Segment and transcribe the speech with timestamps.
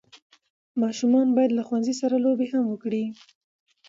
[0.81, 3.03] ماشومان باید له ښوونځي سره لوبي هم وکړي.